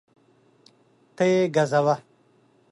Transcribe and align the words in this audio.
ته 1.15 1.23
یې 1.31 1.41
ګزوه 1.55 1.95